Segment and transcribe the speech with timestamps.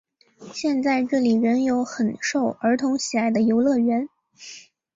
[0.51, 4.09] 现在这里仍有很受儿童喜爱的游乐园。